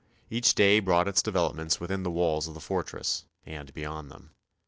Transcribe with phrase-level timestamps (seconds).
[0.31, 4.31] Each day brought its developments within the walls of the fortress, and beyond them.